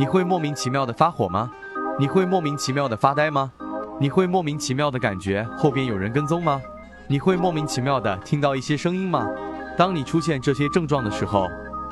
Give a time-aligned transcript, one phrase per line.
[0.00, 1.50] 你会莫名其妙的发火吗？
[1.98, 3.52] 你会莫名其妙的发呆吗？
[4.00, 6.58] 你会莫名其妙的感觉后边有人跟踪吗？
[7.06, 9.28] 你会莫名其妙的听到一些声音吗？
[9.76, 11.46] 当你出现这些症状的时候，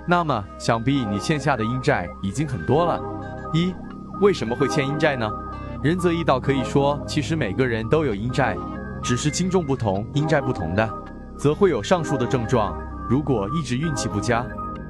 [0.06, 2.98] 那么想必你欠下的阴债已经很多了。
[3.52, 3.74] 一，
[4.22, 5.30] 为什么会欠阴债呢？
[5.82, 8.56] 仁泽义道可以说，其实每个人都有阴债，
[9.02, 10.90] 只是轻重不同，阴债不同的，
[11.36, 12.74] 则会有上述的症状。
[13.06, 14.46] 如果一直运气不佳，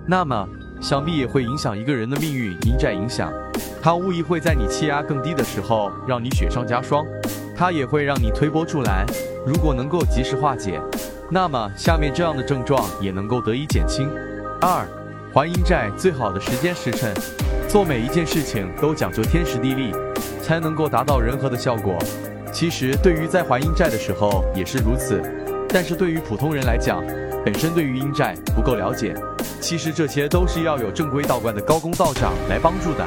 [0.06, 0.48] 那么
[0.80, 2.52] 想必也会影响一个人的命运。
[2.66, 3.32] 阴债影响，
[3.82, 7.04] 它无疑会在你气压更低的时候让你雪上加霜，
[7.56, 9.04] 它也会让你推波助澜。
[9.46, 10.80] 如果能够及时化解，
[11.30, 14.08] 那么下面这样的症状也能够得以减轻。
[14.60, 14.86] 二，
[15.32, 17.12] 还阴债最好的时间时辰，
[17.68, 19.92] 做每一件事情都讲究天时地利，
[20.42, 21.98] 才能够达到人和的效果。
[22.52, 25.20] 其实对于在还阴债的时候也是如此，
[25.68, 27.04] 但是对于普通人来讲，
[27.44, 29.14] 本身对于阴债不够了解，
[29.60, 33.06] 其实这些都是要有正规道观的高公道长来帮助的，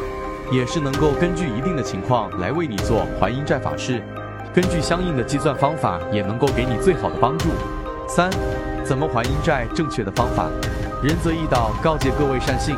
[0.52, 4.02] 也是能够根据一定的情况来为你做还阴债法事，
[4.54, 7.50] 根据相应的计算方法也能够给你最好的帮助。
[8.08, 8.30] 三，
[8.84, 9.68] 怎么还阴债？
[9.76, 10.50] 正确的方法，
[11.04, 12.76] 仁泽义道告诫各位善信，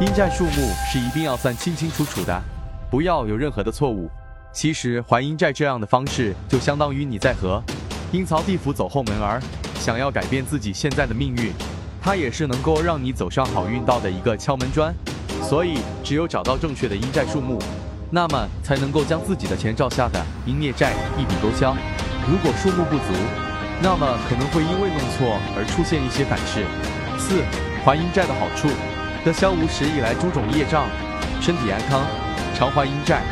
[0.00, 0.50] 阴债数目
[0.92, 2.42] 是一定要算清清楚楚的，
[2.90, 4.10] 不要有任何的错误。
[4.52, 7.62] 其实还阴债这样的方式，就相当于你在和
[8.12, 9.40] 阴曹地府走后门儿。
[9.88, 11.50] 想要改变自己现在的命运，
[11.98, 14.94] 它也是能够让你走上好运道的一个敲门砖。
[15.42, 17.58] 所以，只有找到正确的阴债数目，
[18.10, 21.74] 那么才能够将自己的前兆下的阴孽债一笔勾销。
[22.30, 23.14] 如果数目不足，
[23.80, 26.66] 那么可能会因为弄错而出现一些反噬。
[27.18, 27.42] 四，
[27.82, 28.68] 还阴债的好处：
[29.24, 30.84] 得消无始以来诸种业障，
[31.40, 32.04] 身体安康。
[32.54, 33.22] 常还阴债，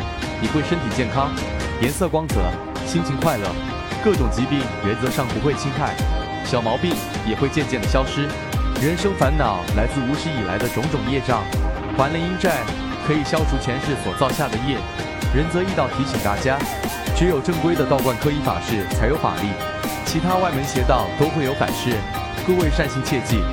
[0.41, 1.29] 你会身体健康，
[1.83, 2.41] 颜色光泽，
[2.87, 3.45] 心情快乐，
[4.03, 5.93] 各种疾病原则上不会侵害。
[6.47, 6.95] 小毛病
[7.27, 8.25] 也会渐渐的消失，
[8.81, 11.43] 人生烦恼来自无始以来的种种业障，
[11.97, 12.63] 还了阴债
[13.05, 14.77] 可以消除前世所造下的业。
[15.35, 16.57] 仁泽义道提醒大家，
[17.17, 19.49] 只有正规的道观科仪法事才有法力，
[20.05, 21.91] 其他外门邪道都会有反噬，
[22.47, 23.43] 各位善心切记。